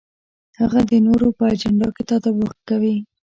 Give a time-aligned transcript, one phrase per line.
[0.59, 2.95] هغه د نورو په اجنډا کې تطابق کوي.